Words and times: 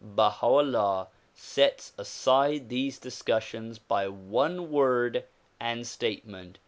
Baha 0.03 0.47
'Ullah 0.47 1.09
sets 1.35 1.93
aside 1.95 2.69
these 2.69 2.97
discussions 2.97 3.77
by 3.77 4.07
one 4.07 4.71
word 4.71 5.25
and 5.59 5.85
statement. 5.85 6.57